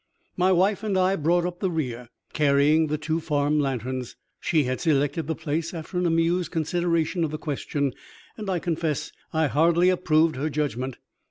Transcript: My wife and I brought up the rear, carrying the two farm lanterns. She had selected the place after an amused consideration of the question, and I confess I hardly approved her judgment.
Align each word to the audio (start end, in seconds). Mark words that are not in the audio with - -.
My 0.35 0.51
wife 0.51 0.81
and 0.81 0.97
I 0.97 1.15
brought 1.15 1.45
up 1.45 1.59
the 1.59 1.69
rear, 1.69 2.09
carrying 2.33 2.87
the 2.87 2.97
two 2.97 3.19
farm 3.19 3.59
lanterns. 3.59 4.15
She 4.39 4.63
had 4.63 4.81
selected 4.81 5.27
the 5.27 5.35
place 5.35 5.75
after 5.75 5.99
an 5.99 6.07
amused 6.07 6.49
consideration 6.49 7.23
of 7.23 7.29
the 7.29 7.37
question, 7.37 7.93
and 8.35 8.49
I 8.49 8.57
confess 8.57 9.11
I 9.31 9.45
hardly 9.45 9.89
approved 9.89 10.37
her 10.37 10.49
judgment. 10.49 10.97